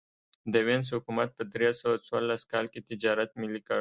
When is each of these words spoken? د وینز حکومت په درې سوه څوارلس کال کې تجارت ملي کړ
د 0.53 0.55
وینز 0.65 0.87
حکومت 0.95 1.29
په 1.37 1.43
درې 1.53 1.69
سوه 1.81 1.95
څوارلس 2.05 2.43
کال 2.51 2.65
کې 2.73 2.85
تجارت 2.89 3.29
ملي 3.41 3.59
کړ 3.65 3.69